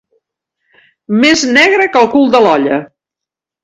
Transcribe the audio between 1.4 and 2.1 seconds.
negre que